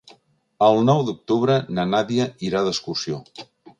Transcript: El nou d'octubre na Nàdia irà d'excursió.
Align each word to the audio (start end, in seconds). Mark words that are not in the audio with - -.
El 0.67 0.77
nou 0.87 1.03
d'octubre 1.09 1.57
na 1.81 1.85
Nàdia 1.91 2.25
irà 2.49 2.63
d'excursió. 2.69 3.21